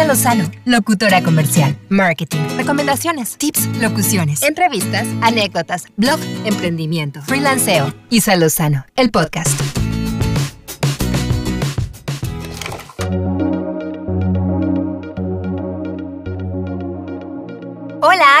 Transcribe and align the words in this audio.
Isa 0.00 0.08
Lozano, 0.08 0.50
locutora 0.64 1.22
comercial, 1.22 1.76
marketing, 1.90 2.56
recomendaciones, 2.56 3.36
tips, 3.36 3.66
locuciones, 3.82 4.42
entrevistas, 4.42 5.06
anécdotas, 5.20 5.84
blog, 5.98 6.18
emprendimiento, 6.46 7.20
freelanceo. 7.20 7.92
Isa 8.08 8.34
Lozano, 8.36 8.86
el 8.96 9.10
podcast. 9.10 9.79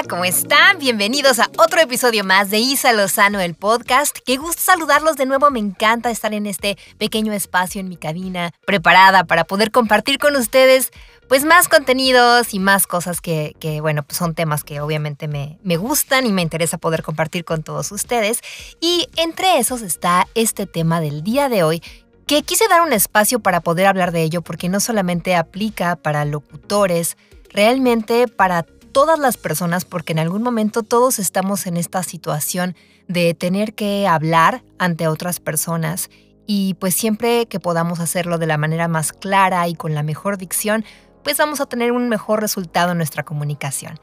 ¿Cómo 0.08 0.24
están? 0.24 0.78
Bienvenidos 0.78 1.40
a 1.40 1.50
otro 1.58 1.78
episodio 1.80 2.24
más 2.24 2.48
de 2.48 2.58
Isa 2.58 2.92
Lozano, 2.92 3.38
el 3.38 3.54
podcast. 3.54 4.16
Qué 4.24 4.38
gusto 4.38 4.62
saludarlos 4.62 5.16
de 5.16 5.26
nuevo. 5.26 5.50
Me 5.50 5.58
encanta 5.58 6.10
estar 6.10 6.32
en 6.32 6.46
este 6.46 6.78
pequeño 6.96 7.34
espacio 7.34 7.80
en 7.80 7.88
mi 7.88 7.96
cabina, 7.96 8.50
preparada 8.64 9.24
para 9.24 9.44
poder 9.44 9.70
compartir 9.70 10.18
con 10.18 10.36
ustedes 10.36 10.90
pues 11.28 11.44
más 11.44 11.68
contenidos 11.68 12.54
y 12.54 12.60
más 12.60 12.86
cosas 12.86 13.20
que, 13.20 13.54
bueno, 13.82 14.02
pues 14.02 14.16
son 14.16 14.34
temas 14.34 14.64
que 14.64 14.80
obviamente 14.80 15.28
me, 15.28 15.58
me 15.62 15.76
gustan 15.76 16.24
y 16.24 16.32
me 16.32 16.42
interesa 16.42 16.78
poder 16.78 17.02
compartir 17.02 17.44
con 17.44 17.62
todos 17.62 17.92
ustedes. 17.92 18.40
Y 18.80 19.06
entre 19.16 19.58
esos 19.58 19.82
está 19.82 20.26
este 20.34 20.66
tema 20.66 21.02
del 21.02 21.22
día 21.22 21.50
de 21.50 21.62
hoy 21.62 21.82
que 22.26 22.42
quise 22.42 22.68
dar 22.68 22.80
un 22.80 22.94
espacio 22.94 23.40
para 23.40 23.60
poder 23.60 23.86
hablar 23.86 24.12
de 24.12 24.22
ello 24.22 24.40
porque 24.40 24.70
no 24.70 24.80
solamente 24.80 25.36
aplica 25.36 25.96
para 25.96 26.24
locutores, 26.24 27.18
realmente 27.50 28.28
para 28.28 28.64
todas 28.92 29.18
las 29.18 29.36
personas 29.36 29.84
porque 29.84 30.12
en 30.12 30.18
algún 30.18 30.42
momento 30.42 30.82
todos 30.82 31.18
estamos 31.18 31.66
en 31.66 31.76
esta 31.76 32.02
situación 32.02 32.76
de 33.08 33.34
tener 33.34 33.74
que 33.74 34.06
hablar 34.06 34.62
ante 34.78 35.08
otras 35.08 35.40
personas 35.40 36.10
y 36.46 36.74
pues 36.74 36.94
siempre 36.94 37.46
que 37.46 37.60
podamos 37.60 38.00
hacerlo 38.00 38.38
de 38.38 38.46
la 38.46 38.56
manera 38.56 38.88
más 38.88 39.12
clara 39.12 39.66
y 39.68 39.74
con 39.74 39.94
la 39.94 40.02
mejor 40.02 40.36
dicción, 40.36 40.84
pues 41.22 41.36
vamos 41.38 41.60
a 41.60 41.66
tener 41.66 41.92
un 41.92 42.08
mejor 42.08 42.40
resultado 42.40 42.92
en 42.92 42.98
nuestra 42.98 43.24
comunicación. 43.24 43.98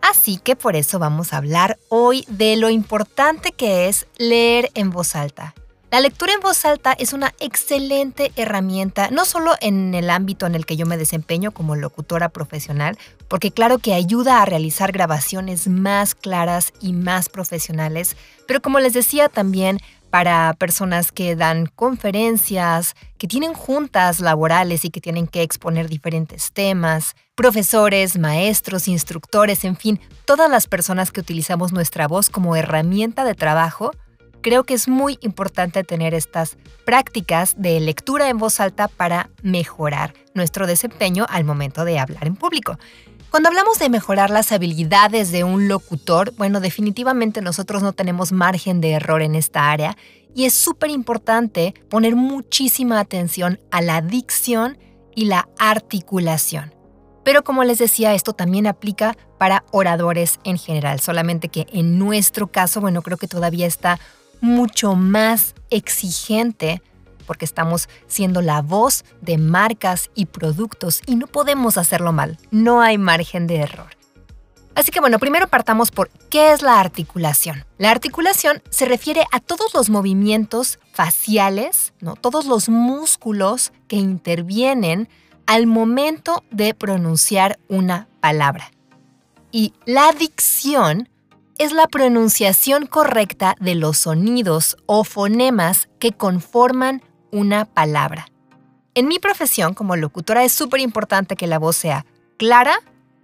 Así 0.00 0.38
que 0.38 0.56
por 0.56 0.76
eso 0.76 0.98
vamos 0.98 1.32
a 1.32 1.38
hablar 1.38 1.78
hoy 1.88 2.24
de 2.28 2.56
lo 2.56 2.68
importante 2.68 3.52
que 3.52 3.88
es 3.88 4.06
leer 4.18 4.70
en 4.74 4.90
voz 4.90 5.16
alta. 5.16 5.54
La 5.94 6.00
lectura 6.00 6.32
en 6.32 6.40
voz 6.40 6.64
alta 6.64 6.92
es 6.98 7.12
una 7.12 7.32
excelente 7.38 8.32
herramienta, 8.34 9.10
no 9.12 9.24
solo 9.24 9.52
en 9.60 9.94
el 9.94 10.10
ámbito 10.10 10.44
en 10.44 10.56
el 10.56 10.66
que 10.66 10.74
yo 10.74 10.86
me 10.86 10.96
desempeño 10.96 11.52
como 11.52 11.76
locutora 11.76 12.30
profesional, 12.30 12.98
porque 13.28 13.52
claro 13.52 13.78
que 13.78 13.94
ayuda 13.94 14.42
a 14.42 14.44
realizar 14.44 14.90
grabaciones 14.90 15.68
más 15.68 16.16
claras 16.16 16.72
y 16.80 16.94
más 16.94 17.28
profesionales, 17.28 18.16
pero 18.48 18.60
como 18.60 18.80
les 18.80 18.92
decía 18.92 19.28
también 19.28 19.78
para 20.10 20.52
personas 20.54 21.12
que 21.12 21.36
dan 21.36 21.66
conferencias, 21.66 22.96
que 23.16 23.28
tienen 23.28 23.54
juntas 23.54 24.18
laborales 24.18 24.84
y 24.84 24.90
que 24.90 25.00
tienen 25.00 25.28
que 25.28 25.42
exponer 25.42 25.88
diferentes 25.88 26.50
temas, 26.50 27.14
profesores, 27.36 28.18
maestros, 28.18 28.88
instructores, 28.88 29.64
en 29.64 29.76
fin, 29.76 30.00
todas 30.24 30.50
las 30.50 30.66
personas 30.66 31.12
que 31.12 31.20
utilizamos 31.20 31.72
nuestra 31.72 32.08
voz 32.08 32.30
como 32.30 32.56
herramienta 32.56 33.24
de 33.24 33.34
trabajo, 33.36 33.92
creo 34.44 34.64
que 34.64 34.74
es 34.74 34.88
muy 34.88 35.18
importante 35.22 35.84
tener 35.84 36.12
estas 36.12 36.58
prácticas 36.84 37.54
de 37.56 37.80
lectura 37.80 38.28
en 38.28 38.36
voz 38.36 38.60
alta 38.60 38.88
para 38.88 39.30
mejorar 39.42 40.12
nuestro 40.34 40.66
desempeño 40.66 41.24
al 41.30 41.44
momento 41.44 41.86
de 41.86 41.98
hablar 41.98 42.26
en 42.26 42.36
público. 42.36 42.78
Cuando 43.30 43.48
hablamos 43.48 43.78
de 43.78 43.88
mejorar 43.88 44.28
las 44.28 44.52
habilidades 44.52 45.32
de 45.32 45.44
un 45.44 45.66
locutor, 45.66 46.34
bueno, 46.36 46.60
definitivamente 46.60 47.40
nosotros 47.40 47.82
no 47.82 47.94
tenemos 47.94 48.32
margen 48.32 48.82
de 48.82 48.92
error 48.92 49.22
en 49.22 49.34
esta 49.34 49.70
área 49.70 49.96
y 50.34 50.44
es 50.44 50.52
súper 50.52 50.90
importante 50.90 51.72
poner 51.88 52.14
muchísima 52.14 53.00
atención 53.00 53.58
a 53.70 53.80
la 53.80 54.02
dicción 54.02 54.76
y 55.16 55.24
la 55.24 55.48
articulación. 55.58 56.74
Pero 57.24 57.44
como 57.44 57.64
les 57.64 57.78
decía, 57.78 58.12
esto 58.12 58.34
también 58.34 58.66
aplica 58.66 59.16
para 59.38 59.64
oradores 59.70 60.38
en 60.44 60.58
general, 60.58 61.00
solamente 61.00 61.48
que 61.48 61.66
en 61.72 61.98
nuestro 61.98 62.48
caso, 62.48 62.82
bueno, 62.82 63.00
creo 63.00 63.16
que 63.16 63.26
todavía 63.26 63.66
está 63.66 63.98
mucho 64.44 64.94
más 64.94 65.54
exigente 65.70 66.82
porque 67.26 67.46
estamos 67.46 67.88
siendo 68.06 68.42
la 68.42 68.60
voz 68.60 69.04
de 69.22 69.38
marcas 69.38 70.10
y 70.14 70.26
productos 70.26 71.00
y 71.06 71.16
no 71.16 71.26
podemos 71.26 71.78
hacerlo 71.78 72.12
mal, 72.12 72.38
no 72.50 72.82
hay 72.82 72.98
margen 72.98 73.46
de 73.46 73.56
error. 73.56 73.96
Así 74.74 74.90
que 74.90 75.00
bueno, 75.00 75.18
primero 75.18 75.46
partamos 75.48 75.90
por 75.90 76.10
qué 76.30 76.52
es 76.52 76.60
la 76.60 76.80
articulación. 76.80 77.64
La 77.78 77.90
articulación 77.90 78.62
se 78.70 78.86
refiere 78.86 79.24
a 79.30 79.40
todos 79.40 79.72
los 79.72 79.88
movimientos 79.88 80.78
faciales, 80.92 81.94
¿no? 82.00 82.14
todos 82.16 82.44
los 82.44 82.68
músculos 82.68 83.72
que 83.88 83.96
intervienen 83.96 85.08
al 85.46 85.66
momento 85.66 86.42
de 86.50 86.74
pronunciar 86.74 87.58
una 87.68 88.08
palabra. 88.20 88.72
Y 89.52 89.72
la 89.86 90.12
dicción 90.12 91.08
es 91.58 91.72
la 91.72 91.86
pronunciación 91.86 92.86
correcta 92.86 93.54
de 93.60 93.74
los 93.74 93.98
sonidos 93.98 94.76
o 94.86 95.04
fonemas 95.04 95.88
que 95.98 96.12
conforman 96.12 97.02
una 97.30 97.64
palabra. 97.64 98.26
En 98.94 99.08
mi 99.08 99.18
profesión 99.18 99.74
como 99.74 99.96
locutora 99.96 100.44
es 100.44 100.52
súper 100.52 100.80
importante 100.80 101.36
que 101.36 101.46
la 101.46 101.58
voz 101.58 101.76
sea 101.76 102.06
clara, 102.38 102.76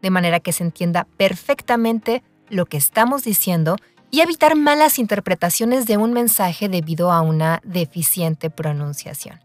de 0.03 0.11
manera 0.11 0.41
que 0.41 0.53
se 0.53 0.65
entienda 0.65 1.07
perfectamente 1.17 2.23
lo 2.49 2.67
que 2.67 2.77
estamos 2.77 3.23
diciendo 3.23 3.77
y 4.11 4.21
evitar 4.21 4.57
malas 4.57 4.99
interpretaciones 4.99 5.87
de 5.87 5.97
un 5.97 6.13
mensaje 6.13 6.69
debido 6.69 7.13
a 7.13 7.21
una 7.21 7.61
deficiente 7.65 8.51
pronunciación. 8.51 9.41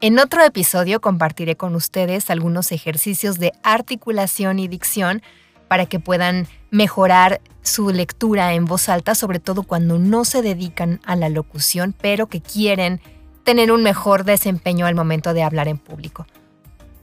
En 0.00 0.20
otro 0.20 0.44
episodio 0.44 1.00
compartiré 1.00 1.56
con 1.56 1.74
ustedes 1.74 2.30
algunos 2.30 2.70
ejercicios 2.70 3.40
de 3.40 3.52
articulación 3.64 4.60
y 4.60 4.68
dicción 4.68 5.22
para 5.66 5.86
que 5.86 5.98
puedan 5.98 6.46
mejorar 6.70 7.40
su 7.68 7.90
lectura 7.90 8.54
en 8.54 8.64
voz 8.64 8.88
alta, 8.88 9.14
sobre 9.14 9.38
todo 9.38 9.62
cuando 9.62 9.98
no 9.98 10.24
se 10.24 10.42
dedican 10.42 11.00
a 11.04 11.16
la 11.16 11.28
locución, 11.28 11.94
pero 12.00 12.26
que 12.26 12.40
quieren 12.40 13.00
tener 13.44 13.72
un 13.72 13.82
mejor 13.82 14.24
desempeño 14.24 14.86
al 14.86 14.94
momento 14.94 15.32
de 15.32 15.42
hablar 15.42 15.68
en 15.68 15.78
público. 15.78 16.26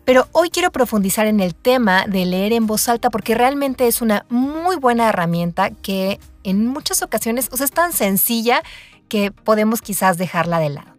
Pero 0.05 0.27
hoy 0.31 0.51
quiero 0.51 0.71
profundizar 0.71 1.25
en 1.25 1.39
el 1.39 1.55
tema 1.55 2.05
de 2.07 2.25
leer 2.25 2.53
en 2.53 2.67
voz 2.67 2.87
alta 2.87 3.09
porque 3.09 3.33
realmente 3.33 3.87
es 3.87 4.01
una 4.01 4.25
muy 4.29 4.75
buena 4.75 5.09
herramienta 5.09 5.71
que 5.71 6.19
en 6.43 6.67
muchas 6.67 7.01
ocasiones 7.01 7.49
es 7.51 7.71
tan 7.71 7.91
sencilla 7.91 8.61
que 9.09 9.31
podemos 9.31 9.81
quizás 9.81 10.17
dejarla 10.17 10.59
de 10.59 10.69
lado. 10.69 10.95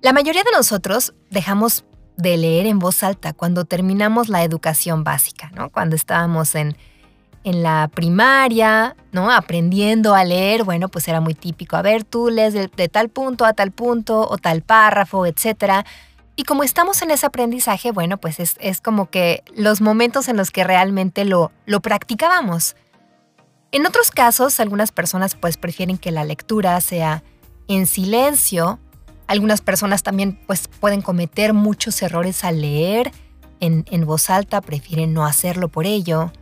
La 0.00 0.14
mayoría 0.14 0.42
de 0.42 0.56
nosotros 0.56 1.14
dejamos 1.30 1.84
de 2.16 2.38
leer 2.38 2.64
en 2.66 2.78
voz 2.78 3.02
alta 3.02 3.34
cuando 3.34 3.66
terminamos 3.66 4.30
la 4.30 4.42
educación 4.42 5.04
básica, 5.04 5.50
¿no? 5.54 5.70
Cuando 5.70 5.96
estábamos 5.96 6.54
en 6.54 6.76
en 7.46 7.62
la 7.62 7.88
primaria, 7.94 8.96
¿no? 9.12 9.30
Aprendiendo 9.30 10.16
a 10.16 10.24
leer, 10.24 10.64
bueno, 10.64 10.88
pues 10.88 11.06
era 11.06 11.20
muy 11.20 11.32
típico. 11.32 11.76
A 11.76 11.82
ver, 11.82 12.02
tú 12.02 12.28
lees 12.28 12.54
de, 12.54 12.88
tal 12.88 13.08
punto 13.08 13.44
a 13.44 13.52
tal 13.52 13.70
punto 13.70 14.28
o 14.28 14.36
tal 14.36 14.62
párrafo, 14.62 15.26
etc. 15.26 15.86
Y 16.34 16.42
como 16.42 16.64
estamos 16.64 17.02
en 17.02 17.12
ese 17.12 17.24
aprendizaje, 17.24 17.92
bueno, 17.92 18.18
pues 18.18 18.40
es, 18.40 18.56
es 18.58 18.80
como 18.80 19.10
que 19.10 19.44
los 19.54 19.80
momentos 19.80 20.26
en 20.26 20.36
los 20.36 20.50
que 20.50 20.64
realmente 20.64 21.24
lo, 21.24 21.52
lo 21.66 21.80
practicábamos. 21.80 22.74
En 23.70 23.86
otros 23.86 24.10
casos, 24.10 24.58
algunas 24.58 24.90
personas 24.90 25.36
pues 25.36 25.56
prefieren 25.56 25.98
que 25.98 26.10
la 26.10 26.24
lectura 26.24 26.80
sea 26.80 27.22
en 27.68 27.86
silencio. 27.86 28.80
Algunas 29.28 29.60
personas 29.60 30.02
también 30.02 30.36
pues 30.48 30.66
pueden 30.66 31.00
cometer 31.00 31.52
muchos 31.52 32.02
errores 32.02 32.42
al 32.42 32.60
leer 32.60 33.12
en, 33.60 33.84
en 33.92 34.04
voz 34.04 34.30
alta, 34.30 34.60
prefieren 34.62 35.14
no 35.14 35.24
hacerlo 35.24 35.68
por 35.68 35.86
ello. 35.86 36.32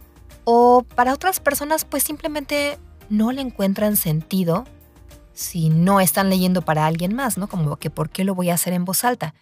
O 0.45 0.83
para 0.83 1.13
otras 1.13 1.41
personas 1.41 1.85
pues 1.85 2.03
simplemente 2.03 2.79
no 3.09 3.33
le 3.33 3.41
encuentran 3.41 3.97
sentido 3.97 4.65
si 5.33 5.69
no 5.69 6.01
están 6.01 6.31
leyendo 6.31 6.63
para 6.63 6.87
alguien 6.87 7.15
más, 7.15 7.37
¿no? 7.39 7.49
Como 7.49 7.77
que 7.77 7.91
¿por 7.91 8.11
qué 8.11 8.25
lo 8.25 8.35
voy 8.35 8.51
a 8.51 8.55
hacer 8.55 8.73
en 8.73 8.85
voz 8.85 9.05
alta? 9.05 9.35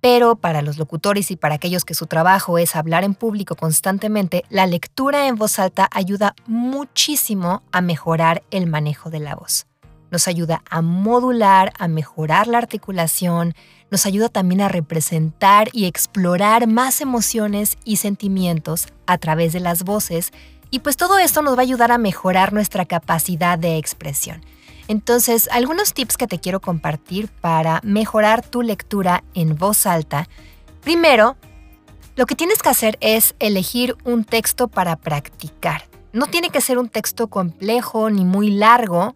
Pero 0.00 0.36
para 0.36 0.62
los 0.62 0.78
locutores 0.78 1.30
y 1.30 1.36
para 1.36 1.54
aquellos 1.54 1.84
que 1.84 1.94
su 1.94 2.06
trabajo 2.06 2.58
es 2.58 2.76
hablar 2.76 3.02
en 3.02 3.14
público 3.14 3.56
constantemente, 3.56 4.44
la 4.50 4.66
lectura 4.66 5.26
en 5.26 5.36
voz 5.36 5.58
alta 5.58 5.88
ayuda 5.90 6.34
muchísimo 6.46 7.62
a 7.72 7.80
mejorar 7.80 8.42
el 8.50 8.66
manejo 8.66 9.10
de 9.10 9.20
la 9.20 9.34
voz. 9.34 9.66
Nos 10.10 10.28
ayuda 10.28 10.62
a 10.70 10.82
modular, 10.82 11.72
a 11.78 11.88
mejorar 11.88 12.46
la 12.46 12.58
articulación, 12.58 13.54
nos 13.90 14.06
ayuda 14.06 14.28
también 14.28 14.60
a 14.60 14.68
representar 14.68 15.68
y 15.72 15.86
explorar 15.86 16.66
más 16.66 17.00
emociones 17.00 17.78
y 17.84 17.96
sentimientos 17.96 18.88
a 19.06 19.18
través 19.18 19.52
de 19.52 19.60
las 19.60 19.84
voces 19.84 20.32
y 20.70 20.80
pues 20.80 20.96
todo 20.96 21.18
esto 21.18 21.42
nos 21.42 21.54
va 21.56 21.60
a 21.60 21.62
ayudar 21.62 21.92
a 21.92 21.98
mejorar 21.98 22.52
nuestra 22.52 22.84
capacidad 22.84 23.58
de 23.58 23.76
expresión. 23.78 24.44
Entonces, 24.88 25.48
algunos 25.50 25.94
tips 25.94 26.16
que 26.16 26.26
te 26.26 26.38
quiero 26.38 26.60
compartir 26.60 27.28
para 27.28 27.80
mejorar 27.82 28.46
tu 28.46 28.62
lectura 28.62 29.24
en 29.34 29.56
voz 29.56 29.86
alta. 29.86 30.28
Primero, 30.82 31.36
lo 32.14 32.26
que 32.26 32.34
tienes 32.34 32.62
que 32.62 32.68
hacer 32.68 32.96
es 33.00 33.34
elegir 33.40 33.96
un 34.04 34.24
texto 34.24 34.68
para 34.68 34.96
practicar. 34.96 35.88
No 36.12 36.26
tiene 36.26 36.50
que 36.50 36.60
ser 36.60 36.78
un 36.78 36.88
texto 36.88 37.28
complejo 37.28 38.10
ni 38.10 38.24
muy 38.24 38.50
largo, 38.50 39.14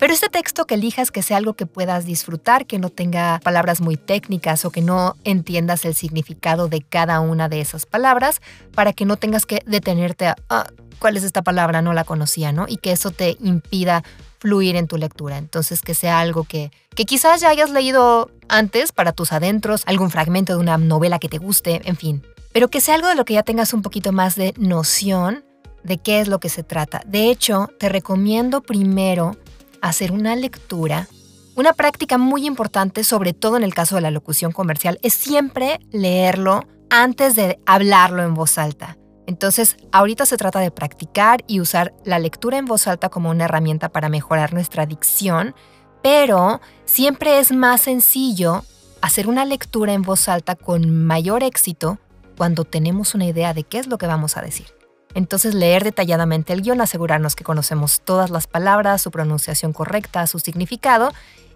Pero 0.00 0.14
este 0.14 0.30
texto 0.30 0.64
que 0.64 0.76
elijas 0.76 1.10
que 1.10 1.20
sea 1.20 1.36
algo 1.36 1.52
que 1.52 1.66
puedas 1.66 2.06
disfrutar, 2.06 2.64
que 2.64 2.78
no 2.78 2.88
tenga 2.88 3.38
palabras 3.44 3.82
muy 3.82 3.98
técnicas 3.98 4.64
o 4.64 4.70
que 4.70 4.80
no 4.80 5.14
entiendas 5.24 5.84
el 5.84 5.94
significado 5.94 6.68
de 6.68 6.80
cada 6.80 7.20
una 7.20 7.50
de 7.50 7.60
esas 7.60 7.84
palabras, 7.84 8.40
para 8.74 8.94
que 8.94 9.04
no 9.04 9.18
tengas 9.18 9.44
que 9.44 9.62
detenerte 9.66 10.28
a, 10.28 10.36
ah, 10.48 10.66
¿cuál 10.98 11.18
es 11.18 11.22
esta 11.22 11.42
palabra? 11.42 11.82
No 11.82 11.92
la 11.92 12.04
conocía, 12.04 12.50
¿no? 12.50 12.64
Y 12.66 12.78
que 12.78 12.92
eso 12.92 13.10
te 13.10 13.36
impida 13.42 14.02
fluir 14.38 14.74
en 14.76 14.86
tu 14.86 14.96
lectura. 14.96 15.36
Entonces, 15.36 15.82
que 15.82 15.92
sea 15.92 16.20
algo 16.20 16.44
que, 16.44 16.70
que 16.94 17.04
quizás 17.04 17.42
ya 17.42 17.50
hayas 17.50 17.68
leído 17.68 18.30
antes 18.48 18.92
para 18.92 19.12
tus 19.12 19.32
adentros, 19.32 19.82
algún 19.84 20.10
fragmento 20.10 20.54
de 20.54 20.60
una 20.60 20.78
novela 20.78 21.18
que 21.18 21.28
te 21.28 21.36
guste, 21.36 21.82
en 21.84 21.96
fin. 21.96 22.22
Pero 22.52 22.68
que 22.68 22.80
sea 22.80 22.94
algo 22.94 23.08
de 23.08 23.16
lo 23.16 23.26
que 23.26 23.34
ya 23.34 23.42
tengas 23.42 23.74
un 23.74 23.82
poquito 23.82 24.12
más 24.12 24.34
de 24.34 24.54
noción 24.56 25.44
de 25.84 25.98
qué 25.98 26.20
es 26.20 26.28
lo 26.28 26.40
que 26.40 26.48
se 26.48 26.62
trata. 26.62 27.02
De 27.04 27.30
hecho, 27.30 27.68
te 27.78 27.90
recomiendo 27.90 28.62
primero 28.62 29.36
hacer 29.82 30.12
una 30.12 30.36
lectura. 30.36 31.08
Una 31.56 31.72
práctica 31.72 32.18
muy 32.18 32.46
importante, 32.46 33.04
sobre 33.04 33.32
todo 33.32 33.56
en 33.56 33.62
el 33.62 33.74
caso 33.74 33.96
de 33.96 34.00
la 34.00 34.10
locución 34.10 34.52
comercial, 34.52 34.98
es 35.02 35.14
siempre 35.14 35.80
leerlo 35.90 36.66
antes 36.90 37.36
de 37.36 37.58
hablarlo 37.66 38.22
en 38.22 38.34
voz 38.34 38.58
alta. 38.58 38.96
Entonces, 39.26 39.76
ahorita 39.92 40.26
se 40.26 40.36
trata 40.36 40.58
de 40.58 40.70
practicar 40.70 41.44
y 41.46 41.60
usar 41.60 41.94
la 42.04 42.18
lectura 42.18 42.58
en 42.58 42.64
voz 42.64 42.86
alta 42.86 43.10
como 43.10 43.30
una 43.30 43.44
herramienta 43.44 43.88
para 43.88 44.08
mejorar 44.08 44.52
nuestra 44.52 44.86
dicción, 44.86 45.54
pero 46.02 46.60
siempre 46.84 47.38
es 47.38 47.52
más 47.52 47.82
sencillo 47.82 48.64
hacer 49.02 49.28
una 49.28 49.44
lectura 49.44 49.92
en 49.92 50.02
voz 50.02 50.28
alta 50.28 50.56
con 50.56 51.04
mayor 51.04 51.42
éxito 51.42 51.98
cuando 52.36 52.64
tenemos 52.64 53.14
una 53.14 53.26
idea 53.26 53.54
de 53.54 53.64
qué 53.64 53.78
es 53.78 53.86
lo 53.86 53.98
que 53.98 54.06
vamos 54.06 54.36
a 54.36 54.42
decir. 54.42 54.79
Entonces 55.14 55.54
leer 55.54 55.84
detalladamente 55.84 56.52
el 56.52 56.62
guion, 56.62 56.80
asegurarnos 56.80 57.36
que 57.36 57.44
conocemos 57.44 58.00
todas 58.00 58.30
las 58.30 58.46
palabras, 58.46 59.02
su 59.02 59.10
pronunciación 59.10 59.72
correcta, 59.72 60.26
su 60.26 60.38
significado. 60.38 61.12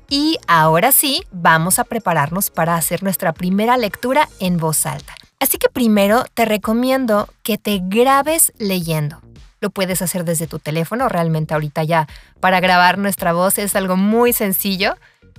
Y 0.08 0.38
ahora 0.46 0.92
sí, 0.92 1.24
vamos 1.32 1.78
a 1.78 1.84
prepararnos 1.84 2.50
para 2.50 2.76
hacer 2.76 3.02
nuestra 3.02 3.32
primera 3.32 3.76
lectura 3.76 4.28
en 4.40 4.58
voz 4.58 4.86
alta. 4.86 5.14
Así 5.40 5.58
que 5.58 5.68
primero 5.68 6.24
te 6.34 6.44
recomiendo 6.44 7.28
que 7.42 7.58
te 7.58 7.80
grabes 7.82 8.52
leyendo. 8.58 9.20
Lo 9.60 9.70
puedes 9.70 10.02
hacer 10.02 10.24
desde 10.24 10.46
tu 10.46 10.58
teléfono, 10.58 11.08
realmente 11.08 11.54
ahorita 11.54 11.84
ya 11.84 12.06
para 12.40 12.60
grabar 12.60 12.98
nuestra 12.98 13.32
voz 13.32 13.58
es 13.58 13.74
algo 13.76 13.96
muy 13.96 14.32
sencillo. 14.32 14.96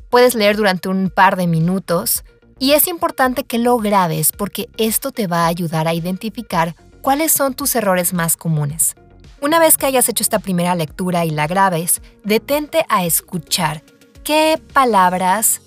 Puedes 0.09 0.35
leer 0.35 0.57
durante 0.57 0.89
un 0.89 1.09
par 1.09 1.35
de 1.35 1.47
minutos 1.47 2.23
y 2.57 2.71
es 2.71 2.88
importante 2.88 3.44
que 3.44 3.59
lo 3.59 3.77
grabes 3.77 4.31
porque 4.31 4.69
esto 4.77 5.11
te 5.11 5.27
va 5.27 5.45
a 5.45 5.47
ayudar 5.47 5.88
a 5.88 5.94
identificar 5.94 6.75
¿cuáles 7.06 7.31
son 7.31 7.54
tus 7.54 7.75
errores 7.75 8.16
más 8.16 8.36
comunes? 8.36 8.96
Una 9.40 9.60
vez 9.60 9.78
que 9.78 9.86
hayas 9.86 10.10
hecho 10.10 10.24
esta 10.24 10.40
primera 10.40 10.74
lectura 10.74 11.24
y 11.24 11.30
la 11.30 11.46
grabes, 11.46 12.02
detente 12.24 12.84
a 12.90 13.06
escuchar 13.06 13.84
qué 14.24 14.60
palabras 14.74 15.62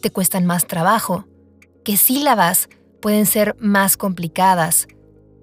te 0.00 0.12
cuestan 0.12 0.46
más 0.46 0.68
trabajo, 0.68 1.24
qué 1.84 1.96
sílabas 1.96 2.68
pueden 3.02 3.26
ser 3.26 3.56
más 3.58 3.96
complicadas, 3.96 4.86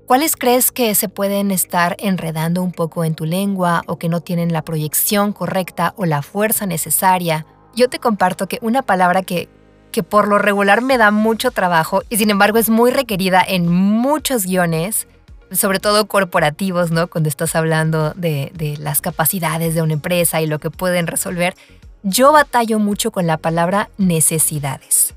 cuáles 0.05 0.37
crees 0.37 0.71
que 0.71 0.95
se 0.95 1.09
pueden 1.09 1.51
estar 1.51 1.97
enredando 1.99 2.63
un 2.63 2.71
poco 2.71 3.03
en 3.03 3.13
tu 3.13 3.25
lengua 3.25 3.83
o 3.85 3.99
que 3.99 4.07
no 4.07 4.21
tienen 4.21 4.53
la 4.53 4.61
proyección 4.61 5.33
correcta 5.33 5.93
o 5.97 6.05
la 6.05 6.21
fuerza 6.21 6.65
necesaria. 6.65 7.45
Yo 7.75 7.89
te 7.89 7.99
comparto 7.99 8.47
que 8.47 8.59
una 8.61 8.81
palabra 8.81 9.23
que, 9.23 9.49
que 9.91 10.03
por 10.03 10.29
lo 10.29 10.37
regular 10.37 10.81
me 10.81 10.97
da 10.97 11.11
mucho 11.11 11.51
trabajo 11.51 12.03
y 12.07 12.15
sin 12.15 12.29
embargo 12.29 12.59
es 12.59 12.69
muy 12.69 12.91
requerida 12.91 13.43
en 13.45 13.67
muchos 13.67 14.45
guiones, 14.45 15.05
sobre 15.51 15.79
todo 15.79 16.07
corporativos, 16.07 16.91
¿no? 16.91 17.07
Cuando 17.07 17.29
estás 17.29 17.55
hablando 17.55 18.13
de, 18.15 18.51
de, 18.55 18.77
las 18.77 19.01
capacidades 19.01 19.75
de 19.75 19.81
una 19.81 19.93
empresa 19.93 20.41
y 20.41 20.47
lo 20.47 20.59
que 20.59 20.69
pueden 20.69 21.07
resolver, 21.07 21.55
yo 22.03 22.31
batallo 22.31 22.79
mucho 22.79 23.11
con 23.11 23.27
la 23.27 23.37
palabra 23.37 23.89
necesidades. 23.97 25.13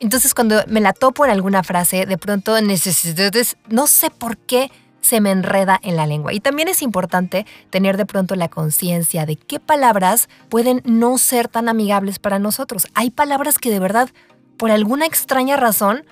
Entonces 0.00 0.34
cuando 0.34 0.62
me 0.66 0.80
la 0.80 0.92
topo 0.92 1.24
en 1.24 1.30
alguna 1.30 1.62
frase, 1.62 2.06
de 2.06 2.18
pronto 2.18 2.60
necesidades, 2.60 3.56
no 3.68 3.86
sé 3.86 4.10
por 4.10 4.36
qué 4.36 4.70
se 5.00 5.20
me 5.20 5.30
enreda 5.30 5.78
en 5.82 5.96
la 5.96 6.06
lengua. 6.06 6.32
Y 6.32 6.40
también 6.40 6.68
es 6.68 6.80
importante 6.82 7.44
tener 7.70 7.96
de 7.96 8.06
pronto 8.06 8.34
la 8.34 8.48
conciencia 8.48 9.26
de 9.26 9.36
qué 9.36 9.60
palabras 9.60 10.28
pueden 10.48 10.80
no 10.84 11.18
ser 11.18 11.48
tan 11.48 11.68
amigables 11.68 12.18
para 12.18 12.38
nosotros. 12.38 12.86
Hay 12.94 13.10
palabras 13.10 13.58
que 13.58 13.70
de 13.70 13.80
verdad, 13.80 14.08
por 14.56 14.70
alguna 14.70 15.06
extraña 15.06 15.56
razón, 15.56 16.04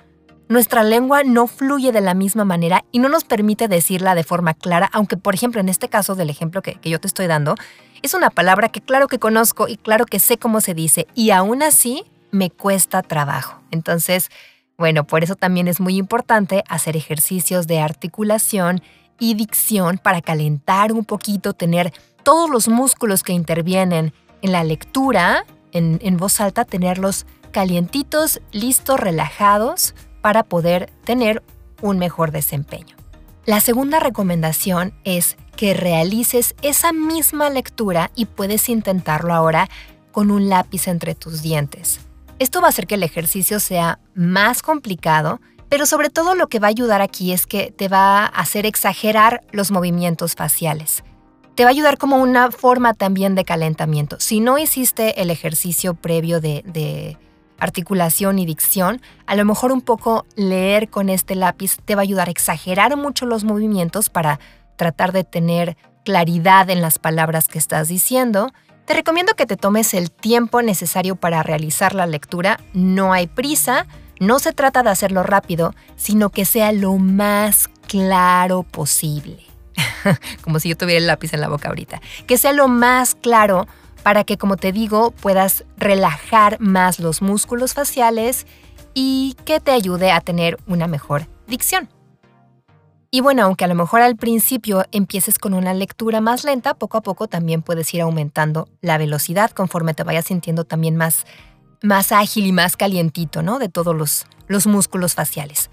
nuestra 0.51 0.83
lengua 0.83 1.23
no 1.23 1.47
fluye 1.47 1.93
de 1.93 2.01
la 2.01 2.13
misma 2.13 2.43
manera 2.43 2.83
y 2.91 2.99
no 2.99 3.07
nos 3.07 3.23
permite 3.23 3.69
decirla 3.69 4.15
de 4.15 4.25
forma 4.25 4.53
clara, 4.53 4.89
aunque 4.91 5.15
por 5.15 5.33
ejemplo 5.33 5.61
en 5.61 5.69
este 5.69 5.87
caso 5.87 6.13
del 6.13 6.29
ejemplo 6.29 6.61
que, 6.61 6.77
yo 6.83 6.99
te 6.99 7.07
estoy 7.07 7.27
dando, 7.27 7.55
es 8.01 8.13
una 8.13 8.29
palabra 8.29 8.67
que 8.67 8.81
claro 8.81 9.07
que 9.07 9.17
conozco 9.17 9.69
y 9.69 9.77
claro 9.77 10.05
que 10.05 10.19
sé 10.19 10.37
cómo 10.37 10.59
se 10.59 10.73
dice 10.73 11.07
y 11.15 11.31
aún 11.31 11.63
así 11.63 12.03
me 12.31 12.49
cuesta 12.49 13.01
trabajo. 13.01 13.61
Entonces, 13.71 14.29
bueno, 14.77 15.07
por 15.07 15.23
eso 15.23 15.35
también 15.35 15.69
es 15.69 15.79
muy 15.79 15.95
importante 15.95 16.65
hacer 16.67 16.97
ejercicios 16.97 17.65
de 17.65 17.79
articulación 17.79 18.81
y 19.19 19.35
dicción 19.35 19.99
para 19.99 20.21
calentar 20.21 20.91
un 20.91 21.05
poquito, 21.05 21.53
tener 21.53 21.93
todos 22.23 22.49
los 22.49 22.67
músculos 22.67 23.23
que 23.23 23.31
intervienen 23.31 24.13
en 24.41 24.51
la 24.51 24.65
lectura 24.65 25.45
en, 25.71 26.17
voz 26.17 26.41
alta, 26.41 26.65
tenerlos 26.65 27.25
calientitos, 27.51 28.41
listos, 28.51 28.99
relajados 28.99 29.95
para 30.21 30.43
poder 30.43 30.89
tener 31.03 31.43
un 31.81 31.97
mejor 31.97 32.31
desempeño. 32.31 32.95
La 33.45 33.59
segunda 33.59 33.99
recomendación 33.99 34.93
es 35.03 35.35
que 35.55 35.73
realices 35.73 36.55
esa 36.61 36.93
misma 36.93 37.49
lectura 37.49 38.11
y 38.15 38.25
puedes 38.25 38.69
intentarlo 38.69 39.33
ahora 39.33 39.69
con 40.11 40.31
un 40.31 40.49
lápiz 40.49 40.87
entre 40.87 41.15
tus 41.15 41.41
dientes. 41.41 41.99
Esto 42.39 42.61
va 42.61 42.67
a 42.67 42.69
hacer 42.69 42.87
que 42.87 42.95
el 42.95 43.03
ejercicio 43.03 43.59
sea 43.59 43.99
más 44.13 44.61
complicado, 44.61 45.39
pero 45.69 45.85
sobre 45.85 46.09
todo 46.09 46.35
lo 46.35 46.47
que 46.47 46.59
va 46.59 46.67
a 46.67 46.69
ayudar 46.69 47.01
aquí 47.01 47.31
es 47.31 47.47
que 47.47 47.71
te 47.71 47.87
va 47.87 48.25
a 48.25 48.25
hacer 48.25 48.65
exagerar 48.65 49.41
los 49.51 49.71
movimientos 49.71 50.35
faciales. 50.35 51.03
Te 51.55 51.63
va 51.63 51.69
a 51.69 51.71
ayudar 51.71 51.97
como 51.97 52.17
una 52.17 52.51
forma 52.51 52.93
también 52.93 53.35
de 53.35 53.45
calentamiento. 53.45 54.19
Si 54.19 54.39
no 54.39 54.57
hiciste 54.57 55.21
el 55.21 55.29
ejercicio 55.29 55.93
previo 55.93 56.41
de, 56.41 56.63
de 56.65 57.17
articulación 57.61 58.39
y 58.39 58.45
dicción, 58.45 59.01
a 59.27 59.35
lo 59.35 59.45
mejor 59.45 59.71
un 59.71 59.81
poco 59.81 60.25
leer 60.35 60.89
con 60.89 61.09
este 61.09 61.35
lápiz 61.35 61.77
te 61.85 61.95
va 61.95 62.01
a 62.01 62.03
ayudar 62.03 62.27
a 62.27 62.31
exagerar 62.31 62.97
mucho 62.97 63.25
los 63.25 63.43
movimientos 63.43 64.09
para 64.09 64.39
tratar 64.75 65.11
de 65.11 65.23
tener 65.23 65.77
claridad 66.03 66.69
en 66.71 66.81
las 66.81 66.97
palabras 66.97 67.47
que 67.47 67.59
estás 67.59 67.87
diciendo. 67.87 68.51
Te 68.85 68.95
recomiendo 68.95 69.35
que 69.35 69.45
te 69.45 69.57
tomes 69.57 69.93
el 69.93 70.11
tiempo 70.11 70.63
necesario 70.63 71.15
para 71.15 71.43
realizar 71.43 71.93
la 71.93 72.07
lectura. 72.07 72.59
No 72.73 73.13
hay 73.13 73.27
prisa, 73.27 73.85
no 74.19 74.39
se 74.39 74.53
trata 74.53 74.81
de 74.81 74.89
hacerlo 74.89 75.21
rápido, 75.21 75.75
sino 75.95 76.31
que 76.31 76.45
sea 76.45 76.71
lo 76.71 76.97
más 76.97 77.69
claro 77.87 78.63
posible. 78.63 79.43
Como 80.41 80.59
si 80.59 80.69
yo 80.69 80.77
tuviera 80.77 80.97
el 80.97 81.07
lápiz 81.07 81.33
en 81.35 81.41
la 81.41 81.47
boca 81.47 81.69
ahorita. 81.69 82.01
Que 82.25 82.39
sea 82.39 82.53
lo 82.53 82.67
más 82.67 83.13
claro 83.13 83.67
para 84.03 84.23
que, 84.23 84.37
como 84.37 84.57
te 84.57 84.71
digo, 84.71 85.11
puedas 85.11 85.65
relajar 85.77 86.59
más 86.59 86.99
los 86.99 87.21
músculos 87.21 87.73
faciales 87.73 88.45
y 88.93 89.35
que 89.45 89.59
te 89.59 89.71
ayude 89.71 90.11
a 90.11 90.21
tener 90.21 90.57
una 90.67 90.87
mejor 90.87 91.27
dicción. 91.47 91.89
Y 93.13 93.19
bueno, 93.19 93.43
aunque 93.43 93.65
a 93.65 93.67
lo 93.67 93.75
mejor 93.75 94.01
al 94.01 94.15
principio 94.15 94.85
empieces 94.93 95.37
con 95.37 95.53
una 95.53 95.73
lectura 95.73 96.21
más 96.21 96.45
lenta, 96.45 96.75
poco 96.75 96.97
a 96.97 97.01
poco 97.01 97.27
también 97.27 97.61
puedes 97.61 97.93
ir 97.93 98.01
aumentando 98.01 98.69
la 98.79 98.97
velocidad 98.97 99.51
conforme 99.51 99.93
te 99.93 100.03
vayas 100.03 100.25
sintiendo 100.25 100.63
también 100.63 100.95
más, 100.95 101.25
más 101.81 102.13
ágil 102.13 102.45
y 102.45 102.53
más 102.53 102.77
calientito, 102.77 103.41
¿no? 103.41 103.59
De 103.59 103.67
todos 103.67 103.93
los, 103.93 104.25
los 104.47 104.65
músculos 104.65 105.13
faciales. 105.13 105.69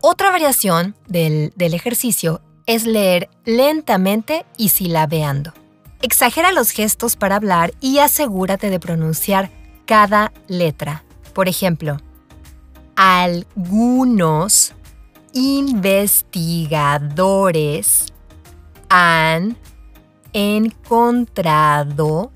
Otra 0.00 0.30
variación 0.30 0.94
del, 1.08 1.52
del 1.56 1.74
ejercicio 1.74 2.40
es 2.66 2.86
leer 2.86 3.28
lentamente 3.44 4.46
y 4.56 4.68
silabeando. 4.68 5.52
Exagera 6.00 6.52
los 6.52 6.70
gestos 6.70 7.16
para 7.16 7.34
hablar 7.36 7.74
y 7.80 7.98
asegúrate 7.98 8.70
de 8.70 8.78
pronunciar 8.78 9.50
cada 9.84 10.32
letra. 10.46 11.02
Por 11.32 11.48
ejemplo, 11.48 11.96
algunos 12.94 14.74
investigadores 15.32 18.12
han 18.88 19.56
encontrado 20.32 22.30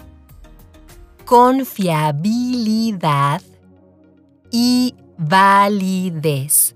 confiabilidad 1.25 3.41
y 4.51 4.97
validez. 5.17 6.75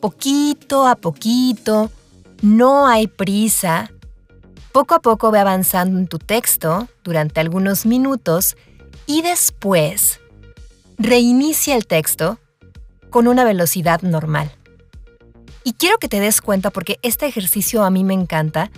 Poquito 0.00 0.86
a 0.86 0.96
poquito, 0.96 1.90
no 2.42 2.86
hay 2.86 3.06
prisa, 3.08 3.90
poco 4.76 4.94
a 4.94 5.00
poco 5.00 5.30
ve 5.30 5.38
avanzando 5.38 5.98
en 5.98 6.06
tu 6.06 6.18
texto 6.18 6.86
durante 7.02 7.40
algunos 7.40 7.86
minutos 7.86 8.58
y 9.06 9.22
después 9.22 10.20
reinicia 10.98 11.76
el 11.76 11.86
texto 11.86 12.38
con 13.08 13.26
una 13.26 13.42
velocidad 13.44 14.02
normal. 14.02 14.52
Y 15.64 15.72
quiero 15.72 15.96
que 15.96 16.10
te 16.10 16.20
des 16.20 16.42
cuenta 16.42 16.68
porque 16.68 16.98
este 17.00 17.24
ejercicio 17.24 17.84
a 17.84 17.90
mí 17.90 18.04
me 18.04 18.12
encanta, 18.12 18.70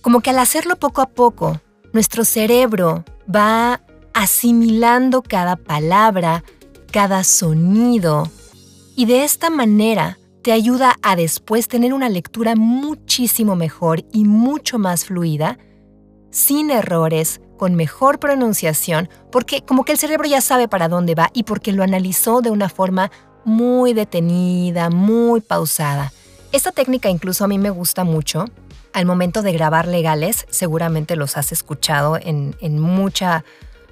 como 0.00 0.20
que 0.20 0.30
al 0.30 0.38
hacerlo 0.38 0.76
poco 0.76 1.00
a 1.00 1.08
poco, 1.08 1.60
nuestro 1.92 2.24
cerebro 2.24 3.04
va 3.28 3.80
asimilando 4.14 5.22
cada 5.22 5.56
palabra, 5.56 6.44
cada 6.92 7.24
sonido, 7.24 8.30
y 8.94 9.06
de 9.06 9.24
esta 9.24 9.50
manera 9.50 10.20
te 10.46 10.52
ayuda 10.52 10.94
a 11.02 11.16
después 11.16 11.66
tener 11.66 11.92
una 11.92 12.08
lectura 12.08 12.54
muchísimo 12.54 13.56
mejor 13.56 14.04
y 14.12 14.22
mucho 14.22 14.78
más 14.78 15.04
fluida, 15.04 15.58
sin 16.30 16.70
errores, 16.70 17.40
con 17.58 17.74
mejor 17.74 18.20
pronunciación, 18.20 19.08
porque 19.32 19.62
como 19.62 19.84
que 19.84 19.90
el 19.90 19.98
cerebro 19.98 20.28
ya 20.28 20.40
sabe 20.40 20.68
para 20.68 20.86
dónde 20.86 21.16
va 21.16 21.30
y 21.34 21.42
porque 21.42 21.72
lo 21.72 21.82
analizó 21.82 22.42
de 22.42 22.50
una 22.52 22.68
forma 22.68 23.10
muy 23.44 23.92
detenida, 23.92 24.88
muy 24.88 25.40
pausada. 25.40 26.12
Esta 26.52 26.70
técnica 26.70 27.10
incluso 27.10 27.42
a 27.42 27.48
mí 27.48 27.58
me 27.58 27.70
gusta 27.70 28.04
mucho. 28.04 28.44
Al 28.92 29.04
momento 29.04 29.42
de 29.42 29.50
grabar 29.50 29.88
legales, 29.88 30.46
seguramente 30.50 31.16
los 31.16 31.36
has 31.36 31.50
escuchado 31.50 32.18
en, 32.22 32.54
en 32.60 32.78
mucha 32.78 33.44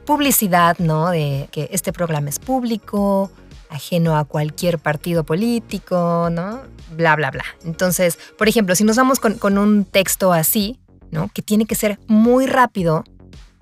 publicidad, 0.06 0.78
¿no? 0.78 1.10
De 1.10 1.48
que 1.50 1.68
este 1.72 1.92
programa 1.92 2.28
es 2.28 2.38
público, 2.38 3.32
ajeno 3.68 4.16
a 4.16 4.24
cualquier 4.24 4.78
partido 4.78 5.24
político, 5.24 6.28
¿no? 6.30 6.62
Bla, 6.96 7.16
bla, 7.16 7.30
bla. 7.30 7.44
Entonces, 7.64 8.18
por 8.38 8.48
ejemplo, 8.48 8.74
si 8.74 8.84
nos 8.84 8.96
vamos 8.96 9.20
con, 9.20 9.58
un 9.58 9.84
texto 9.84 10.32
así, 10.32 10.78
¿no? 11.10 11.30
Que 11.32 11.42
tiene 11.42 11.66
que 11.66 11.74
ser 11.74 11.98
muy 12.06 12.46
rápido, 12.46 13.04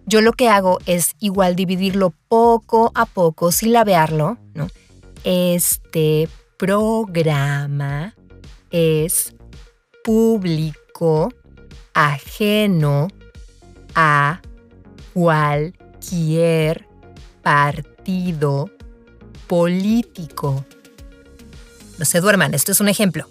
yo 0.06 0.20
lo 0.20 0.32
que 0.32 0.48
hago 0.48 0.78
es 0.86 1.14
igual 1.20 1.56
dividirlo 1.56 2.12
poco 2.28 2.92
a 2.94 3.06
poco, 3.06 3.52
silabearlo, 3.52 4.38
¿no? 4.54 4.68
Este 5.24 6.28
programa 6.58 8.14
es 8.70 9.34
público, 10.02 11.32
ajeno 11.94 13.08
a 13.94 14.40
cualquier 15.12 16.86
partido 17.42 18.70
político. 19.46 20.64
No 21.98 22.04
se 22.04 22.20
duerman, 22.20 22.54
esto 22.54 22.72
es 22.72 22.80
un 22.80 22.88
ejemplo. 22.88 23.28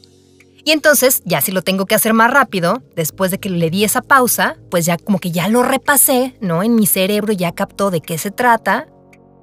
Y 0.63 0.72
entonces, 0.72 1.22
ya 1.25 1.41
si 1.41 1.51
lo 1.51 1.63
tengo 1.63 1.86
que 1.86 1.96
hacer 1.96 2.13
más 2.13 2.31
rápido, 2.31 2.84
después 2.96 3.31
de 3.31 3.39
que 3.39 3.50
le 3.50 3.70
di 3.70 3.84
esa 3.84 4.01
pausa, 4.01 4.58
pues 4.70 4.86
ya 4.86 4.98
como 4.98 5.20
que 5.20 5.31
ya 5.31 5.48
lo 5.48 5.63
repasé, 5.63 6.36
¿no? 6.39 6.62
En 6.62 6.75
mi 6.75 6.86
cerebro 6.86 7.34
ya 7.34 7.51
captó 7.53 7.89
de 7.89 8.01
qué 8.01 8.17
se 8.17 8.29
trata 8.29 8.88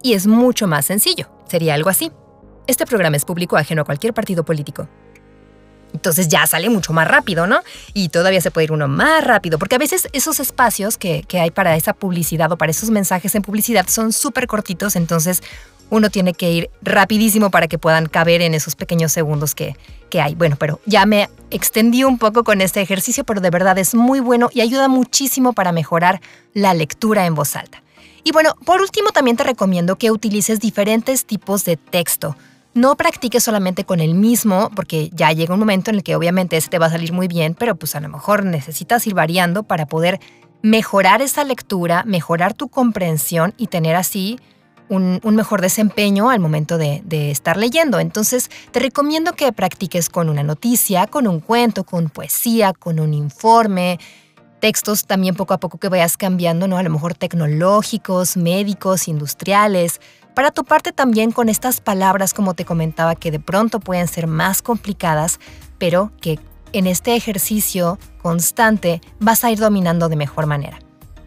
y 0.02 0.12
es 0.12 0.26
mucho 0.26 0.68
más 0.68 0.86
sencillo. 0.86 1.28
Sería 1.48 1.74
algo 1.74 1.90
así. 1.90 2.12
Este 2.68 2.86
programa 2.86 3.16
es 3.16 3.24
público 3.24 3.56
ajeno 3.56 3.82
a 3.82 3.84
cualquier 3.84 4.14
partido 4.14 4.44
político. 4.44 4.88
Entonces 5.92 6.28
ya 6.28 6.46
sale 6.46 6.68
mucho 6.68 6.92
más 6.92 7.08
rápido, 7.08 7.46
¿no? 7.46 7.60
Y 7.94 8.10
todavía 8.10 8.40
se 8.40 8.50
puede 8.50 8.66
ir 8.66 8.72
uno 8.72 8.88
más 8.88 9.24
rápido, 9.24 9.58
porque 9.58 9.74
a 9.74 9.78
veces 9.78 10.06
esos 10.12 10.38
espacios 10.38 10.98
que, 10.98 11.22
que 11.26 11.40
hay 11.40 11.50
para 11.50 11.76
esa 11.76 11.94
publicidad 11.94 12.52
o 12.52 12.58
para 12.58 12.70
esos 12.70 12.90
mensajes 12.90 13.34
en 13.34 13.42
publicidad 13.42 13.86
son 13.88 14.12
súper 14.12 14.46
cortitos, 14.46 14.96
entonces 14.96 15.42
uno 15.90 16.10
tiene 16.10 16.34
que 16.34 16.50
ir 16.50 16.70
rapidísimo 16.82 17.50
para 17.50 17.68
que 17.68 17.78
puedan 17.78 18.06
caber 18.06 18.42
en 18.42 18.54
esos 18.54 18.76
pequeños 18.76 19.12
segundos 19.12 19.54
que, 19.54 19.76
que 20.10 20.20
hay. 20.20 20.34
Bueno, 20.34 20.56
pero 20.58 20.80
ya 20.86 21.06
me 21.06 21.28
extendí 21.50 22.04
un 22.04 22.18
poco 22.18 22.44
con 22.44 22.60
este 22.60 22.80
ejercicio, 22.80 23.24
pero 23.24 23.40
de 23.40 23.50
verdad 23.50 23.78
es 23.78 23.94
muy 23.94 24.20
bueno 24.20 24.50
y 24.52 24.60
ayuda 24.60 24.88
muchísimo 24.88 25.52
para 25.52 25.72
mejorar 25.72 26.20
la 26.54 26.74
lectura 26.74 27.26
en 27.26 27.34
voz 27.34 27.56
alta. 27.56 27.82
Y 28.24 28.32
bueno, 28.32 28.54
por 28.64 28.80
último 28.80 29.10
también 29.10 29.36
te 29.36 29.44
recomiendo 29.44 29.96
que 29.96 30.10
utilices 30.10 30.60
diferentes 30.60 31.24
tipos 31.24 31.64
de 31.64 31.76
texto. 31.76 32.36
No 32.74 32.94
practiques 32.96 33.42
solamente 33.42 33.84
con 33.84 34.00
el 34.00 34.14
mismo, 34.14 34.70
porque 34.76 35.10
ya 35.12 35.32
llega 35.32 35.54
un 35.54 35.60
momento 35.60 35.90
en 35.90 35.96
el 35.96 36.02
que 36.02 36.14
obviamente 36.14 36.56
ese 36.56 36.68
te 36.68 36.78
va 36.78 36.86
a 36.86 36.90
salir 36.90 37.12
muy 37.12 37.26
bien, 37.26 37.54
pero 37.58 37.74
pues 37.76 37.96
a 37.96 38.00
lo 38.00 38.08
mejor 38.08 38.44
necesitas 38.44 39.06
ir 39.06 39.14
variando 39.14 39.62
para 39.62 39.86
poder 39.86 40.20
mejorar 40.62 41.22
esa 41.22 41.44
lectura, 41.44 42.02
mejorar 42.04 42.54
tu 42.54 42.68
comprensión 42.68 43.54
y 43.56 43.68
tener 43.68 43.96
así 43.96 44.38
un, 44.88 45.20
mejor 45.36 45.60
desempeño 45.60 46.30
al 46.30 46.40
momento 46.40 46.78
de, 46.78 47.30
estar 47.30 47.56
leyendo. 47.56 48.00
Entonces, 48.00 48.50
te 48.70 48.80
recomiendo 48.80 49.32
que 49.32 49.52
practiques 49.52 50.08
con 50.08 50.28
una 50.28 50.42
noticia, 50.42 51.06
con 51.06 51.26
un 51.26 51.40
cuento, 51.40 51.84
con 51.84 52.08
poesía, 52.08 52.72
con 52.72 53.00
un 53.00 53.14
informe, 53.14 53.98
textos 54.60 55.06
también 55.06 55.34
poco 55.34 55.54
a 55.54 55.58
poco 55.58 55.78
que 55.78 55.88
vayas 55.88 56.16
cambiando, 56.16 56.66
¿no? 56.66 56.78
A 56.78 56.82
lo 56.82 56.90
mejor 56.90 57.14
tecnológicos, 57.14 58.36
médicos, 58.36 59.08
industriales, 59.08 60.00
para 60.34 60.50
toparte 60.50 60.92
también 60.92 61.32
con 61.32 61.48
estas 61.48 61.80
palabras, 61.80 62.34
como 62.34 62.54
te 62.54 62.64
comentaba, 62.64 63.14
que 63.14 63.30
de 63.30 63.40
pronto 63.40 63.80
pueden 63.80 64.08
ser 64.08 64.26
más 64.26 64.62
complicadas, 64.62 65.40
pero 65.78 66.12
que 66.20 66.38
en 66.72 66.86
este 66.86 67.16
ejercicio 67.16 67.98
constante 68.22 69.00
vas 69.20 69.44
a 69.44 69.50
ir 69.50 69.58
dominando 69.58 70.08
de 70.08 70.16
mejor 70.16 70.46
manera. 70.46 70.78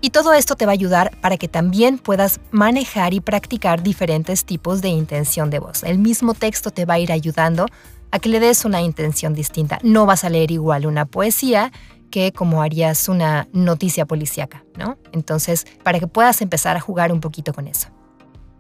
Y 0.03 0.09
todo 0.09 0.33
esto 0.33 0.55
te 0.55 0.65
va 0.65 0.71
a 0.71 0.73
ayudar 0.73 1.15
para 1.21 1.37
que 1.37 1.47
también 1.47 1.99
puedas 1.99 2.39
manejar 2.49 3.13
y 3.13 3.21
practicar 3.21 3.83
diferentes 3.83 4.45
tipos 4.45 4.81
de 4.81 4.89
intención 4.89 5.51
de 5.51 5.59
voz. 5.59 5.83
El 5.83 5.99
mismo 5.99 6.33
texto 6.33 6.71
te 6.71 6.85
va 6.85 6.95
a 6.95 6.99
ir 6.99 7.11
ayudando 7.11 7.67
a 8.09 8.17
que 8.17 8.29
le 8.29 8.39
des 8.39 8.65
una 8.65 8.81
intención 8.81 9.35
distinta. 9.35 9.77
No 9.83 10.07
vas 10.07 10.23
a 10.23 10.29
leer 10.29 10.49
igual 10.49 10.87
una 10.87 11.05
poesía 11.05 11.71
que 12.09 12.33
como 12.33 12.63
harías 12.63 13.09
una 13.09 13.47
noticia 13.53 14.05
policíaca, 14.05 14.65
¿no? 14.75 14.97
Entonces, 15.11 15.65
para 15.83 15.99
que 15.99 16.07
puedas 16.07 16.41
empezar 16.41 16.75
a 16.75 16.81
jugar 16.81 17.11
un 17.11 17.21
poquito 17.21 17.53
con 17.53 17.67
eso. 17.67 17.89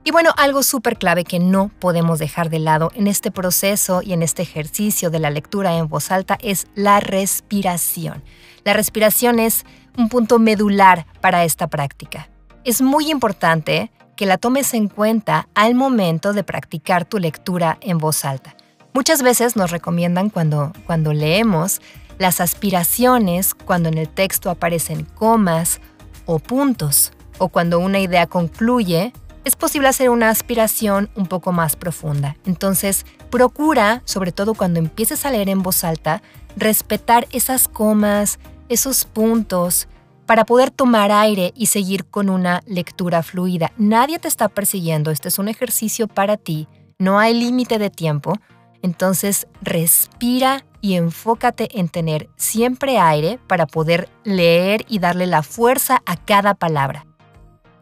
Y 0.03 0.11
bueno, 0.11 0.31
algo 0.37 0.63
súper 0.63 0.97
clave 0.97 1.23
que 1.23 1.39
no 1.39 1.69
podemos 1.79 2.17
dejar 2.17 2.49
de 2.49 2.57
lado 2.57 2.91
en 2.95 3.05
este 3.05 3.29
proceso 3.29 4.01
y 4.01 4.13
en 4.13 4.23
este 4.23 4.41
ejercicio 4.41 5.11
de 5.11 5.19
la 5.19 5.29
lectura 5.29 5.77
en 5.77 5.87
voz 5.87 6.11
alta 6.11 6.39
es 6.41 6.65
la 6.73 6.99
respiración. 6.99 8.23
La 8.63 8.73
respiración 8.73 9.39
es 9.39 9.63
un 9.97 10.09
punto 10.09 10.39
medular 10.39 11.05
para 11.21 11.43
esta 11.43 11.67
práctica. 11.67 12.29
Es 12.63 12.81
muy 12.81 13.09
importante 13.09 13.91
que 14.15 14.25
la 14.25 14.37
tomes 14.37 14.73
en 14.73 14.87
cuenta 14.87 15.47
al 15.55 15.75
momento 15.75 16.33
de 16.33 16.43
practicar 16.43 17.05
tu 17.05 17.17
lectura 17.17 17.77
en 17.81 17.97
voz 17.97 18.23
alta. 18.23 18.55
Muchas 18.93 19.21
veces 19.21 19.55
nos 19.55 19.71
recomiendan 19.71 20.29
cuando, 20.29 20.73
cuando 20.85 21.13
leemos 21.13 21.81
las 22.19 22.39
aspiraciones, 22.39 23.53
cuando 23.53 23.89
en 23.89 23.97
el 23.97 24.09
texto 24.09 24.49
aparecen 24.49 25.05
comas 25.05 25.81
o 26.25 26.39
puntos, 26.39 27.13
o 27.37 27.47
cuando 27.47 27.79
una 27.79 27.99
idea 27.99 28.27
concluye, 28.27 29.13
es 29.43 29.55
posible 29.55 29.87
hacer 29.87 30.09
una 30.11 30.29
aspiración 30.29 31.09
un 31.15 31.25
poco 31.25 31.51
más 31.51 31.75
profunda. 31.75 32.35
Entonces, 32.45 33.05
procura, 33.31 34.03
sobre 34.05 34.31
todo 34.31 34.53
cuando 34.53 34.77
empieces 34.77 35.25
a 35.25 35.31
leer 35.31 35.49
en 35.49 35.63
voz 35.63 35.83
alta, 35.83 36.21
respetar 36.55 37.27
esas 37.31 37.67
comas, 37.67 38.37
esos 38.71 39.05
puntos 39.05 39.87
para 40.25 40.45
poder 40.45 40.71
tomar 40.71 41.11
aire 41.11 41.51
y 41.55 41.65
seguir 41.65 42.05
con 42.05 42.29
una 42.29 42.61
lectura 42.65 43.21
fluida. 43.21 43.73
Nadie 43.77 44.17
te 44.17 44.29
está 44.29 44.47
persiguiendo, 44.47 45.11
este 45.11 45.27
es 45.27 45.39
un 45.39 45.49
ejercicio 45.49 46.07
para 46.07 46.37
ti, 46.37 46.67
no 46.97 47.19
hay 47.19 47.33
límite 47.33 47.79
de 47.79 47.89
tiempo, 47.89 48.35
entonces 48.81 49.47
respira 49.61 50.63
y 50.79 50.95
enfócate 50.95 51.77
en 51.79 51.89
tener 51.89 52.29
siempre 52.37 52.97
aire 52.97 53.39
para 53.47 53.67
poder 53.67 54.09
leer 54.23 54.85
y 54.87 54.99
darle 54.99 55.27
la 55.27 55.43
fuerza 55.43 56.01
a 56.05 56.15
cada 56.15 56.53
palabra. 56.53 57.05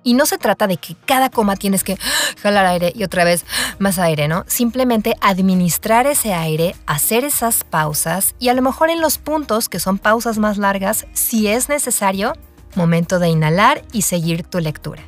Y 0.04 0.14
no 0.14 0.26
se 0.26 0.38
trata 0.38 0.68
de 0.68 0.78
que 0.78 0.96
cada 1.06 1.30
coma 1.30 1.56
tienes 1.56 1.84
que 1.84 1.98
jalar 2.42 2.66
aire 2.66 2.94
y 2.96 3.04
otra 3.04 3.24
vez 3.24 3.46
más 3.80 4.00
aire, 4.00 4.28
¿no? 4.28 4.46
Simplemente 4.48 5.16
administrar 5.22 6.08
ese 6.08 6.34
aire, 6.34 6.76
hacer 6.86 7.26
esas 7.26 7.64
pausas 7.64 8.36
y 8.40 8.50
a 8.50 8.54
lo 8.54 8.62
mejor 8.62 8.90
en 8.90 9.02
los 9.02 9.18
puntos, 9.18 9.70
que 9.70 9.80
son 9.80 9.98
pausas 9.98 10.38
más 10.38 10.58
largas, 10.58 11.06
si 11.14 11.48
es 11.48 11.70
necesario, 11.70 12.34
momento 12.76 13.20
de 13.20 13.30
inhalar 13.30 13.84
y 13.92 14.04
seguir 14.04 14.44
tu 14.44 14.60
lectura. 14.60 15.04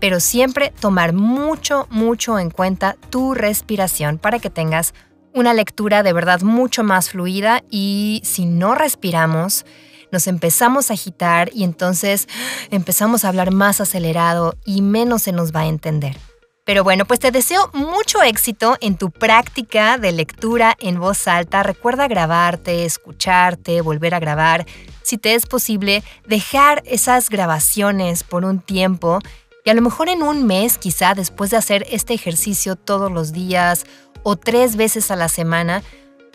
Pero 0.00 0.20
siempre 0.20 0.72
tomar 0.80 1.12
mucho, 1.14 1.86
mucho 1.90 2.38
en 2.38 2.50
cuenta 2.50 2.96
tu 3.10 3.34
respiración 3.34 4.18
para 4.18 4.38
que 4.38 4.50
tengas 4.50 4.92
una 5.32 5.52
lectura 5.52 6.02
de 6.02 6.12
verdad 6.12 6.42
mucho 6.42 6.84
más 6.84 7.10
fluida 7.10 7.64
y 7.70 8.20
si 8.24 8.46
no 8.46 8.74
respiramos, 8.74 9.64
nos 10.14 10.28
empezamos 10.28 10.90
a 10.90 10.94
agitar 10.94 11.50
y 11.52 11.64
entonces 11.64 12.28
empezamos 12.70 13.24
a 13.24 13.28
hablar 13.28 13.52
más 13.52 13.82
acelerado 13.82 14.54
y 14.64 14.80
menos 14.80 15.22
se 15.22 15.32
nos 15.32 15.52
va 15.52 15.60
a 15.60 15.66
entender. 15.66 16.16
Pero 16.64 16.82
bueno, 16.82 17.04
pues 17.04 17.20
te 17.20 17.30
deseo 17.30 17.68
mucho 17.74 18.22
éxito 18.22 18.78
en 18.80 18.96
tu 18.96 19.10
práctica 19.10 19.98
de 19.98 20.12
lectura 20.12 20.74
en 20.80 20.98
voz 20.98 21.28
alta. 21.28 21.62
Recuerda 21.62 22.08
grabarte, 22.08 22.86
escucharte, 22.86 23.82
volver 23.82 24.14
a 24.14 24.20
grabar. 24.20 24.64
Si 25.02 25.18
te 25.18 25.34
es 25.34 25.44
posible, 25.44 26.02
dejar 26.26 26.82
esas 26.86 27.28
grabaciones 27.28 28.22
por 28.22 28.46
un 28.46 28.60
tiempo 28.60 29.18
y 29.64 29.70
a 29.70 29.74
lo 29.74 29.82
mejor 29.82 30.08
en 30.08 30.22
un 30.22 30.46
mes, 30.46 30.78
quizá 30.78 31.14
después 31.14 31.50
de 31.50 31.56
hacer 31.56 31.86
este 31.90 32.14
ejercicio 32.14 32.76
todos 32.76 33.10
los 33.10 33.32
días 33.32 33.84
o 34.22 34.36
tres 34.36 34.76
veces 34.76 35.10
a 35.10 35.16
la 35.16 35.28
semana, 35.28 35.82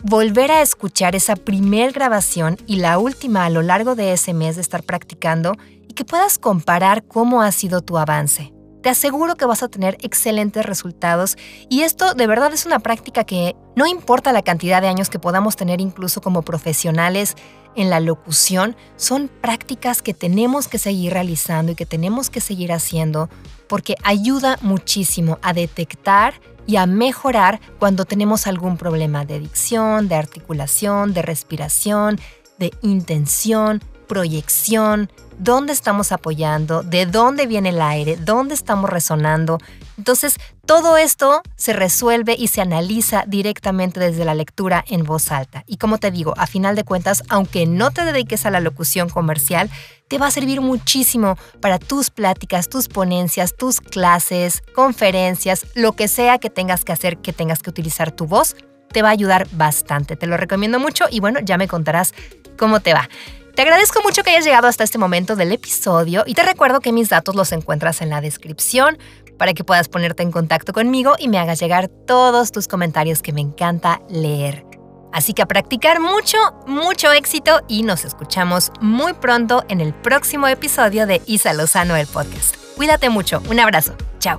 volver 0.02 0.50
a 0.50 0.62
escuchar 0.62 1.14
esa 1.14 1.36
primer 1.36 1.92
grabación 1.92 2.56
y 2.66 2.76
la 2.76 2.98
última 2.98 3.44
a 3.44 3.50
lo 3.50 3.62
largo 3.62 3.94
de 3.94 4.12
ese 4.12 4.32
mes 4.34 4.56
de 4.56 4.62
estar 4.62 4.82
practicando 4.82 5.56
y 5.88 5.94
que 5.94 6.04
puedas 6.04 6.38
comparar 6.38 7.04
cómo 7.04 7.42
ha 7.42 7.52
sido 7.52 7.80
tu 7.80 7.98
avance. 7.98 8.52
te 8.82 8.88
aseguro 8.88 9.34
que 9.36 9.44
vas 9.44 9.62
a 9.62 9.68
tener 9.68 9.98
excelentes 10.00 10.64
resultados 10.64 11.36
y 11.68 11.82
esto 11.82 12.14
de 12.14 12.26
verdad 12.26 12.50
es 12.54 12.64
una 12.64 12.78
práctica 12.78 13.24
que 13.24 13.54
no 13.76 13.86
importa 13.86 14.32
la 14.32 14.40
cantidad 14.40 14.80
de 14.80 14.88
años 14.88 15.10
que 15.10 15.18
podamos 15.18 15.56
tener 15.56 15.82
incluso 15.82 16.22
como 16.22 16.40
profesionales 16.40 17.36
en 17.76 17.90
la 17.90 18.00
locución, 18.00 18.76
son 18.96 19.28
prácticas 19.28 20.02
que 20.02 20.14
tenemos 20.14 20.66
que 20.66 20.78
seguir 20.78 21.12
realizando 21.12 21.72
y 21.72 21.74
que 21.74 21.86
tenemos 21.86 22.30
que 22.30 22.40
seguir 22.40 22.72
haciendo 22.72 23.28
porque 23.70 23.94
ayuda 24.02 24.58
muchísimo 24.62 25.38
a 25.42 25.52
detectar 25.52 26.34
y 26.66 26.74
a 26.74 26.86
mejorar 26.86 27.60
cuando 27.78 28.04
tenemos 28.04 28.48
algún 28.48 28.76
problema 28.76 29.24
de 29.24 29.38
dicción, 29.38 30.08
de 30.08 30.16
articulación, 30.16 31.14
de 31.14 31.22
respiración, 31.22 32.18
de 32.58 32.72
intención, 32.82 33.80
proyección, 34.08 35.08
dónde 35.38 35.72
estamos 35.72 36.10
apoyando, 36.10 36.82
de 36.82 37.06
dónde 37.06 37.46
viene 37.46 37.68
el 37.68 37.80
aire, 37.80 38.16
dónde 38.16 38.54
estamos 38.54 38.90
resonando. 38.90 39.58
Entonces, 40.00 40.38
todo 40.64 40.96
esto 40.96 41.42
se 41.56 41.74
resuelve 41.74 42.34
y 42.34 42.48
se 42.48 42.62
analiza 42.62 43.24
directamente 43.26 44.00
desde 44.00 44.24
la 44.24 44.34
lectura 44.34 44.82
en 44.88 45.04
voz 45.04 45.30
alta. 45.30 45.62
Y 45.66 45.76
como 45.76 45.98
te 45.98 46.10
digo, 46.10 46.32
a 46.38 46.46
final 46.46 46.74
de 46.74 46.84
cuentas, 46.84 47.22
aunque 47.28 47.66
no 47.66 47.90
te 47.90 48.06
dediques 48.06 48.46
a 48.46 48.50
la 48.50 48.60
locución 48.60 49.10
comercial, 49.10 49.68
te 50.08 50.16
va 50.16 50.28
a 50.28 50.30
servir 50.30 50.62
muchísimo 50.62 51.36
para 51.60 51.78
tus 51.78 52.08
pláticas, 52.08 52.70
tus 52.70 52.88
ponencias, 52.88 53.54
tus 53.54 53.82
clases, 53.82 54.62
conferencias, 54.74 55.66
lo 55.74 55.92
que 55.92 56.08
sea 56.08 56.38
que 56.38 56.48
tengas 56.48 56.82
que 56.82 56.92
hacer, 56.92 57.18
que 57.18 57.34
tengas 57.34 57.60
que 57.60 57.68
utilizar 57.68 58.10
tu 58.10 58.24
voz, 58.24 58.56
te 58.90 59.02
va 59.02 59.10
a 59.10 59.12
ayudar 59.12 59.48
bastante. 59.52 60.16
Te 60.16 60.26
lo 60.26 60.38
recomiendo 60.38 60.80
mucho 60.80 61.04
y 61.10 61.20
bueno, 61.20 61.40
ya 61.40 61.58
me 61.58 61.68
contarás 61.68 62.14
cómo 62.56 62.80
te 62.80 62.94
va. 62.94 63.06
Te 63.54 63.62
agradezco 63.62 64.00
mucho 64.02 64.22
que 64.22 64.30
hayas 64.30 64.46
llegado 64.46 64.68
hasta 64.68 64.84
este 64.84 64.96
momento 64.96 65.36
del 65.36 65.52
episodio 65.52 66.22
y 66.26 66.32
te 66.32 66.42
recuerdo 66.42 66.80
que 66.80 66.92
mis 66.92 67.10
datos 67.10 67.34
los 67.34 67.52
encuentras 67.52 68.00
en 68.00 68.08
la 68.08 68.22
descripción 68.22 68.96
para 69.40 69.54
que 69.54 69.64
puedas 69.64 69.88
ponerte 69.88 70.22
en 70.22 70.32
contacto 70.32 70.74
conmigo 70.74 71.14
y 71.18 71.28
me 71.28 71.38
hagas 71.38 71.58
llegar 71.60 71.88
todos 71.88 72.52
tus 72.52 72.68
comentarios 72.68 73.22
que 73.22 73.32
me 73.32 73.40
encanta 73.40 74.02
leer. 74.10 74.66
Así 75.14 75.32
que 75.32 75.40
a 75.40 75.46
practicar 75.46 75.98
mucho, 75.98 76.36
mucho 76.66 77.10
éxito 77.10 77.62
y 77.66 77.82
nos 77.82 78.04
escuchamos 78.04 78.70
muy 78.82 79.14
pronto 79.14 79.64
en 79.70 79.80
el 79.80 79.94
próximo 79.94 80.46
episodio 80.46 81.06
de 81.06 81.22
Isa 81.24 81.54
Lozano 81.54 81.96
el 81.96 82.06
podcast. 82.06 82.54
Cuídate 82.76 83.08
mucho, 83.08 83.42
un 83.48 83.58
abrazo, 83.60 83.94
chao. 84.18 84.38